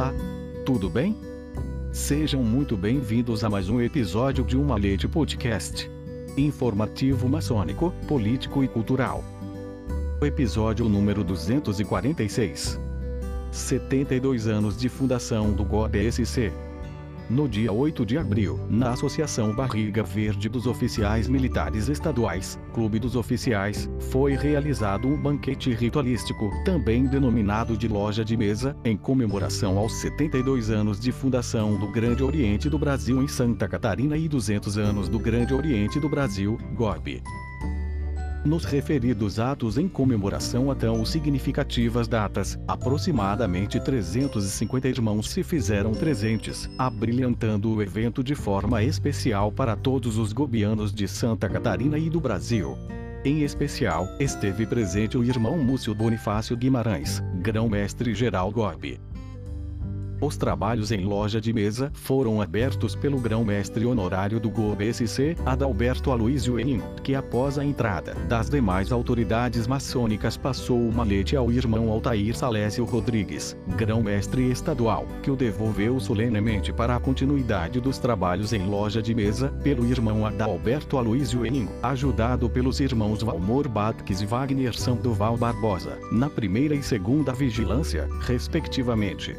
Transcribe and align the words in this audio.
Olá! 0.00 0.14
Tudo 0.64 0.88
bem? 0.88 1.14
Sejam 1.92 2.42
muito 2.42 2.74
bem-vindos 2.74 3.44
a 3.44 3.50
mais 3.50 3.68
um 3.68 3.82
episódio 3.82 4.42
de 4.42 4.56
Uma 4.56 4.78
Leite 4.78 5.06
Podcast. 5.06 5.90
Informativo 6.38 7.28
maçônico, 7.28 7.92
político 8.08 8.64
e 8.64 8.68
cultural. 8.68 9.22
Episódio 10.22 10.88
número 10.88 11.22
246. 11.22 12.80
72 13.52 14.46
anos 14.46 14.74
de 14.74 14.88
fundação 14.88 15.52
do 15.52 15.66
GOBSC 15.66 16.50
no 17.30 17.48
dia 17.48 17.72
8 17.72 18.04
de 18.04 18.18
abril, 18.18 18.58
na 18.68 18.90
Associação 18.90 19.54
Barriga 19.54 20.02
Verde 20.02 20.48
dos 20.48 20.66
Oficiais 20.66 21.28
Militares 21.28 21.88
Estaduais, 21.88 22.58
Clube 22.74 22.98
dos 22.98 23.14
Oficiais, 23.14 23.88
foi 24.10 24.34
realizado 24.34 25.06
um 25.06 25.16
banquete 25.16 25.72
ritualístico, 25.72 26.50
também 26.64 27.06
denominado 27.06 27.76
de 27.76 27.86
Loja 27.86 28.24
de 28.24 28.36
Mesa, 28.36 28.76
em 28.84 28.96
comemoração 28.96 29.78
aos 29.78 29.92
72 30.00 30.70
anos 30.70 30.98
de 30.98 31.12
fundação 31.12 31.76
do 31.78 31.86
Grande 31.86 32.24
Oriente 32.24 32.68
do 32.68 32.78
Brasil 32.78 33.22
em 33.22 33.28
Santa 33.28 33.68
Catarina 33.68 34.16
e 34.16 34.28
200 34.28 34.76
anos 34.76 35.08
do 35.08 35.18
Grande 35.18 35.54
Oriente 35.54 36.00
do 36.00 36.08
Brasil, 36.08 36.58
GOB. 36.74 37.22
Nos 38.44 38.64
referidos 38.64 39.38
atos 39.38 39.76
em 39.76 39.86
comemoração 39.86 40.70
a 40.70 40.74
tão 40.74 41.04
significativas 41.04 42.08
datas, 42.08 42.58
aproximadamente 42.66 43.78
350 43.78 44.88
irmãos 44.88 45.28
se 45.28 45.42
fizeram 45.42 45.92
presentes, 45.92 46.70
abrilhantando 46.78 47.70
o 47.70 47.82
evento 47.82 48.24
de 48.24 48.34
forma 48.34 48.82
especial 48.82 49.52
para 49.52 49.76
todos 49.76 50.16
os 50.16 50.32
gobianos 50.32 50.90
de 50.90 51.06
Santa 51.06 51.50
Catarina 51.50 51.98
e 51.98 52.08
do 52.08 52.18
Brasil. 52.18 52.78
Em 53.26 53.42
especial, 53.42 54.08
esteve 54.18 54.64
presente 54.64 55.18
o 55.18 55.22
irmão 55.22 55.58
Múcio 55.58 55.94
Bonifácio 55.94 56.56
Guimarães, 56.56 57.22
grão-mestre 57.42 58.14
geral 58.14 58.50
Gobi. 58.50 58.98
Os 60.20 60.36
trabalhos 60.36 60.92
em 60.92 61.02
loja 61.02 61.40
de 61.40 61.50
mesa 61.50 61.90
foram 61.94 62.42
abertos 62.42 62.94
pelo 62.94 63.18
grão-mestre 63.18 63.86
honorário 63.86 64.38
do 64.38 64.50
GOBSC, 64.50 65.34
Adalberto 65.46 66.10
Aloysio 66.10 66.60
Enim, 66.60 66.82
que 67.02 67.14
após 67.14 67.58
a 67.58 67.64
entrada 67.64 68.14
das 68.28 68.50
demais 68.50 68.92
autoridades 68.92 69.66
maçônicas 69.66 70.36
passou 70.36 70.78
o 70.78 70.92
malete 70.92 71.36
ao 71.36 71.50
irmão 71.50 71.90
Altair 71.90 72.36
Salésio 72.36 72.84
Rodrigues, 72.84 73.56
grão-mestre 73.76 74.50
estadual, 74.50 75.06
que 75.22 75.30
o 75.30 75.36
devolveu 75.36 75.98
solenemente 75.98 76.70
para 76.70 76.96
a 76.96 77.00
continuidade 77.00 77.80
dos 77.80 77.96
trabalhos 77.96 78.52
em 78.52 78.66
loja 78.66 79.00
de 79.00 79.14
mesa, 79.14 79.48
pelo 79.62 79.86
irmão 79.86 80.26
Adalberto 80.26 80.98
Aloysio 80.98 81.46
Enim, 81.46 81.66
ajudado 81.82 82.50
pelos 82.50 82.78
irmãos 82.78 83.22
Valmor 83.22 83.66
Batques 83.68 84.20
e 84.20 84.26
Wagner 84.26 84.76
Sandoval 84.76 85.38
Barbosa, 85.38 85.98
na 86.12 86.28
primeira 86.28 86.74
e 86.74 86.82
segunda 86.82 87.32
vigilância, 87.32 88.06
respectivamente 88.20 89.34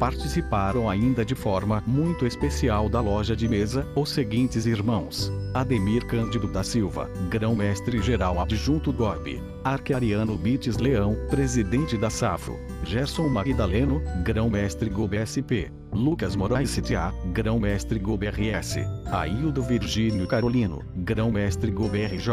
participaram 0.00 0.88
ainda 0.88 1.26
de 1.26 1.34
forma 1.34 1.84
muito 1.86 2.26
especial 2.26 2.88
da 2.88 3.02
loja 3.02 3.36
de 3.36 3.46
mesa 3.46 3.86
os 3.94 4.08
seguintes 4.08 4.64
irmãos: 4.64 5.30
Ademir 5.52 6.06
Cândido 6.06 6.48
da 6.48 6.64
Silva, 6.64 7.10
grão-mestre 7.28 8.00
geral 8.00 8.40
adjunto 8.40 8.90
GOB, 8.92 9.42
Arqueariano 9.64 10.36
Bites 10.36 10.78
Leão, 10.78 11.16
presidente 11.28 11.96
da 11.96 12.08
Safro, 12.08 12.58
Gerson 12.84 13.28
Magdaleno, 13.28 14.00
grão-mestre 14.24 14.88
GOB 14.88 15.18
SP, 15.20 15.70
Lucas 15.92 16.34
Moraes 16.34 16.74
CTA, 16.74 17.12
grão-mestre 17.32 17.98
GOB 17.98 18.26
RS, 18.28 18.78
Aildo 19.12 19.62
Virgínio 19.62 20.26
Carolino, 20.26 20.82
grão-mestre 20.96 21.70
GOB 21.70 22.06
RJ, 22.06 22.30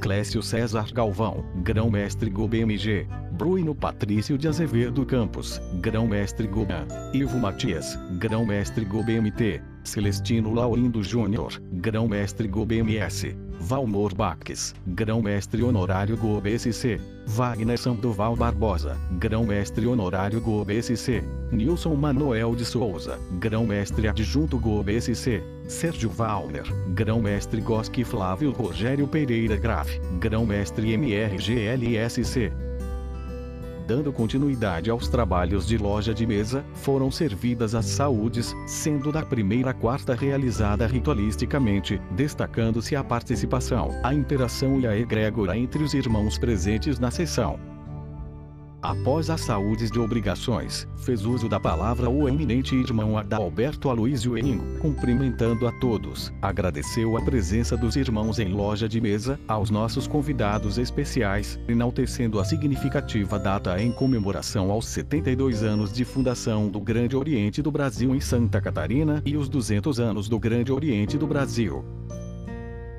Clécio 0.00 0.42
César 0.42 0.92
Galvão, 0.92 1.44
grão-mestre 1.62 2.30
GOB 2.30 2.60
MG, 2.60 3.06
Bruno 3.32 3.74
Patrício 3.74 4.36
de 4.36 4.46
Azevedo 4.46 5.06
Campos, 5.06 5.60
grão-mestre 5.80 6.46
Goban, 6.46 6.86
Ivo 7.14 7.38
Matias, 7.38 7.98
grão-mestre 8.18 8.84
GOBMT, 8.84 9.62
Celestino 9.82 10.52
Laurindo 10.52 11.02
Júnior, 11.02 11.58
grão-mestre 11.72 12.46
GOBMS, 12.46 13.34
Valmor 13.60 14.14
Baques, 14.14 14.74
grão-mestre 14.86 15.62
honorário 15.62 16.16
GOBSC, 16.16 16.98
Wagner 17.26 17.78
Sandoval 17.78 18.34
Barbosa, 18.34 18.96
grão-mestre 19.12 19.86
honorário 19.86 20.40
GOBSC, 20.40 21.22
Nilson 21.52 21.94
Manuel 21.94 22.56
de 22.56 22.64
Souza, 22.64 23.18
grão-mestre 23.38 24.08
adjunto 24.08 24.58
GOBSC, 24.58 25.42
Sérgio 25.68 26.08
Valner, 26.08 26.64
grão-mestre 26.94 27.60
Gosque 27.60 28.02
Flávio 28.02 28.50
Rogério 28.50 29.06
Pereira 29.06 29.56
Graf, 29.56 29.90
grão-mestre 30.18 30.96
MRGLSC, 30.96 32.50
dando 33.90 34.12
continuidade 34.12 34.88
aos 34.88 35.08
trabalhos 35.08 35.66
de 35.66 35.76
loja 35.76 36.14
de 36.14 36.24
mesa, 36.24 36.64
foram 36.74 37.10
servidas 37.10 37.74
as 37.74 37.86
saúdes, 37.86 38.54
sendo 38.64 39.10
da 39.10 39.20
primeira 39.20 39.70
a 39.70 39.74
quarta 39.74 40.14
realizada 40.14 40.86
ritualisticamente, 40.86 42.00
destacando-se 42.12 42.94
a 42.94 43.02
participação, 43.02 43.90
a 44.04 44.14
interação 44.14 44.78
e 44.78 44.86
a 44.86 44.96
egrégora 44.96 45.58
entre 45.58 45.82
os 45.82 45.92
irmãos 45.92 46.38
presentes 46.38 47.00
na 47.00 47.10
sessão. 47.10 47.58
Após 48.82 49.28
as 49.28 49.42
saúdes 49.42 49.90
de 49.90 50.00
obrigações, 50.00 50.88
fez 50.96 51.26
uso 51.26 51.50
da 51.50 51.60
palavra 51.60 52.08
o 52.08 52.26
eminente 52.26 52.74
irmão 52.74 53.18
Adalberto 53.18 53.90
Aloysio 53.90 54.38
Eningo, 54.38 54.78
cumprimentando 54.78 55.66
a 55.66 55.72
todos, 55.72 56.32
agradeceu 56.40 57.14
a 57.18 57.20
presença 57.20 57.76
dos 57.76 57.94
irmãos 57.94 58.38
em 58.38 58.48
loja 58.48 58.88
de 58.88 58.98
mesa, 58.98 59.38
aos 59.46 59.68
nossos 59.68 60.06
convidados 60.06 60.78
especiais, 60.78 61.60
enaltecendo 61.68 62.40
a 62.40 62.44
significativa 62.44 63.38
data 63.38 63.78
em 63.82 63.92
comemoração 63.92 64.70
aos 64.70 64.86
72 64.86 65.62
anos 65.62 65.92
de 65.92 66.04
fundação 66.06 66.66
do 66.68 66.80
Grande 66.80 67.14
Oriente 67.14 67.60
do 67.60 67.70
Brasil 67.70 68.14
em 68.14 68.20
Santa 68.20 68.62
Catarina 68.62 69.22
e 69.26 69.36
os 69.36 69.46
200 69.50 70.00
anos 70.00 70.26
do 70.26 70.38
Grande 70.38 70.72
Oriente 70.72 71.18
do 71.18 71.26
Brasil 71.26 71.84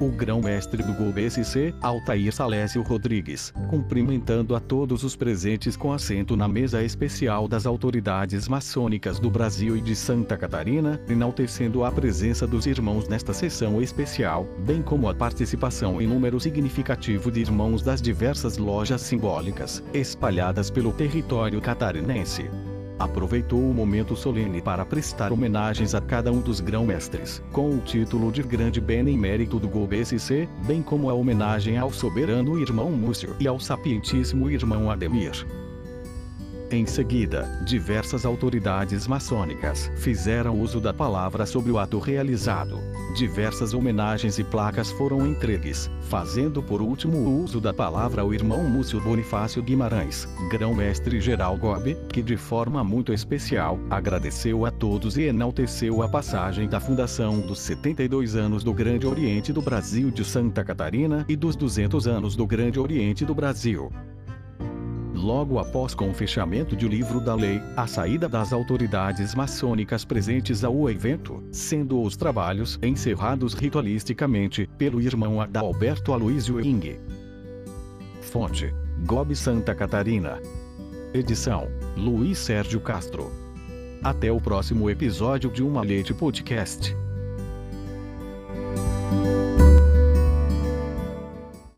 o 0.00 0.08
grão-mestre 0.08 0.82
do 0.82 0.92
GOBSC, 0.94 1.74
Altair 1.80 2.32
Salésio 2.32 2.82
Rodrigues, 2.82 3.52
cumprimentando 3.68 4.54
a 4.54 4.60
todos 4.60 5.04
os 5.04 5.16
presentes 5.16 5.76
com 5.76 5.92
assento 5.92 6.36
na 6.36 6.48
mesa 6.48 6.82
especial 6.82 7.46
das 7.46 7.66
autoridades 7.66 8.48
maçônicas 8.48 9.18
do 9.18 9.30
Brasil 9.30 9.76
e 9.76 9.80
de 9.80 9.94
Santa 9.94 10.36
Catarina, 10.36 11.00
enaltecendo 11.08 11.84
a 11.84 11.92
presença 11.92 12.46
dos 12.46 12.66
irmãos 12.66 13.08
nesta 13.08 13.32
sessão 13.32 13.80
especial, 13.80 14.46
bem 14.66 14.82
como 14.82 15.08
a 15.08 15.14
participação 15.14 16.00
em 16.00 16.06
número 16.06 16.40
significativo 16.40 17.30
de 17.30 17.40
irmãos 17.40 17.82
das 17.82 18.00
diversas 18.02 18.58
lojas 18.58 19.00
simbólicas, 19.00 19.82
espalhadas 19.92 20.70
pelo 20.70 20.92
território 20.92 21.60
catarinense 21.60 22.50
aproveitou 22.98 23.58
o 23.58 23.74
momento 23.74 24.14
solene 24.16 24.60
para 24.60 24.84
prestar 24.84 25.32
homenagens 25.32 25.94
a 25.94 26.00
cada 26.00 26.32
um 26.32 26.40
dos 26.40 26.60
grão-mestres, 26.60 27.42
com 27.52 27.70
o 27.70 27.80
título 27.80 28.30
de 28.30 28.42
Grande 28.42 28.80
Benemérito 28.80 29.58
do 29.58 29.68
GOBSC, 29.68 30.48
bem 30.66 30.82
como 30.82 31.10
a 31.10 31.14
homenagem 31.14 31.78
ao 31.78 31.90
soberano 31.90 32.58
irmão 32.58 32.90
Múcio 32.90 33.34
e 33.40 33.46
ao 33.46 33.58
sapientíssimo 33.58 34.50
irmão 34.50 34.90
Ademir. 34.90 35.46
Em 36.74 36.86
seguida, 36.86 37.48
diversas 37.64 38.26
autoridades 38.26 39.06
maçônicas 39.06 39.92
fizeram 39.94 40.60
uso 40.60 40.80
da 40.80 40.92
palavra 40.92 41.46
sobre 41.46 41.70
o 41.70 41.78
ato 41.78 42.00
realizado. 42.00 42.80
Diversas 43.16 43.72
homenagens 43.72 44.40
e 44.40 44.44
placas 44.44 44.90
foram 44.90 45.24
entregues, 45.24 45.88
fazendo 46.10 46.60
por 46.60 46.82
último 46.82 47.18
o 47.18 47.44
uso 47.44 47.60
da 47.60 47.72
palavra 47.72 48.22
ao 48.22 48.34
irmão 48.34 48.64
Múcio 48.64 49.00
Bonifácio 49.00 49.62
Guimarães, 49.62 50.26
grão-mestre 50.50 51.20
geral 51.20 51.56
Gobe, 51.56 51.96
que 52.12 52.20
de 52.20 52.36
forma 52.36 52.82
muito 52.82 53.12
especial, 53.12 53.78
agradeceu 53.88 54.66
a 54.66 54.72
todos 54.72 55.16
e 55.16 55.22
enalteceu 55.22 56.02
a 56.02 56.08
passagem 56.08 56.68
da 56.68 56.80
fundação 56.80 57.40
dos 57.40 57.60
72 57.60 58.34
anos 58.34 58.64
do 58.64 58.74
Grande 58.74 59.06
Oriente 59.06 59.52
do 59.52 59.62
Brasil 59.62 60.10
de 60.10 60.24
Santa 60.24 60.64
Catarina 60.64 61.24
e 61.28 61.36
dos 61.36 61.54
200 61.54 62.08
anos 62.08 62.34
do 62.34 62.44
Grande 62.44 62.80
Oriente 62.80 63.24
do 63.24 63.32
Brasil 63.32 63.92
logo 65.24 65.58
após 65.58 65.94
com 65.94 66.10
o 66.10 66.14
fechamento 66.14 66.76
de 66.76 66.84
O 66.84 66.88
Livro 66.88 67.18
da 67.18 67.34
Lei, 67.34 67.60
a 67.74 67.86
saída 67.86 68.28
das 68.28 68.52
autoridades 68.52 69.34
maçônicas 69.34 70.04
presentes 70.04 70.62
ao 70.62 70.90
evento, 70.90 71.42
sendo 71.50 72.02
os 72.02 72.14
trabalhos 72.14 72.78
encerrados 72.82 73.54
ritualisticamente 73.54 74.68
pelo 74.76 75.00
irmão 75.00 75.40
Adalberto 75.40 76.12
Aloysio 76.12 76.60
Ing. 76.60 77.00
Fonte: 78.20 78.72
Gob 79.06 79.34
Santa 79.34 79.74
Catarina. 79.74 80.38
Edição: 81.14 81.68
Luiz 81.96 82.38
Sérgio 82.38 82.80
Castro. 82.80 83.32
Até 84.02 84.30
o 84.30 84.38
próximo 84.38 84.90
episódio 84.90 85.50
de 85.50 85.62
Uma 85.62 85.80
Leite 85.80 86.12
Podcast. 86.12 86.94